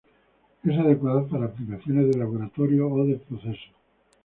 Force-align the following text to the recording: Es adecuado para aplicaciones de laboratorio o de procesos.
Es 0.63 0.79
adecuado 0.79 1.27
para 1.27 1.45
aplicaciones 1.45 2.07
de 2.11 2.17
laboratorio 2.17 2.89
o 2.89 3.05
de 3.05 3.17
procesos. 3.17 3.71